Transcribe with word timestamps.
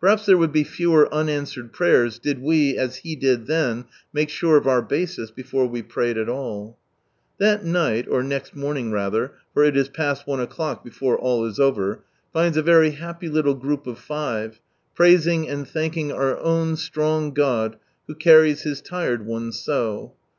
Perhaps 0.00 0.24
there 0.24 0.38
would 0.38 0.52
be 0.54 0.64
fewer 0.64 1.04
'■ 1.06 1.12
unanswered 1.12 1.70
prayers" 1.70 2.18
did 2.18 2.40
we, 2.40 2.78
as 2.78 2.96
he 2.96 3.14
did 3.14 3.46
then, 3.46 3.84
make 4.10 4.30
sure 4.30 4.56
of 4.56 4.66
our 4.66 4.80
basis, 4.80 5.30
before 5.30 5.66
we 5.66 5.82
prayed 5.82 6.16
at 6.16 6.30
all 6.30 6.78
I 7.38 7.44
That 7.44 7.62
njght, 7.62 8.08
or 8.10 8.22
next 8.22 8.56
morning 8.56 8.90
rather, 8.90 9.34
for 9.52 9.64
it 9.64 9.76
is 9.76 9.90
past 9.90 10.24
t 10.24 10.32
o'clock 10.32 10.82
before 10.82 11.18
all 11.18 11.44
is 11.44 11.60
over, 11.60 12.02
finds 12.32 12.56
a 12.56 12.62
very 12.62 12.92
happy 12.92 13.28
little 13.28 13.52
group 13.54 13.86
of 13.86 13.98
five, 13.98 14.60
praising 14.94 15.46
and 15.46 15.68
thanking 15.68 16.10
our 16.10 16.38
own 16.38 16.76
strong 16.76 17.34
God 17.34 17.76
who 18.06 18.14
carries 18.14 18.62
His 18.62 18.82
lired 18.90 19.26
ones 19.26 19.60
so. 19.60 20.14